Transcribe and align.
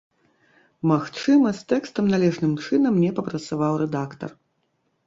Магчыма, 0.91 1.51
з 1.59 1.69
тэкстам 1.73 2.09
належным 2.15 2.59
чынам 2.65 2.93
не 3.05 3.13
папрацаваў 3.21 3.73
рэдактар. 3.85 4.31